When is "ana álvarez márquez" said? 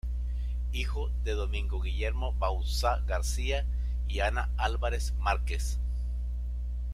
4.21-5.77